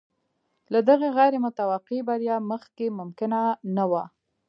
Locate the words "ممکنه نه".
2.99-3.85